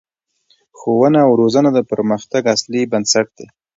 [0.77, 3.47] ښوونه او روزنه د پرمختګ اصلي بنسټ دی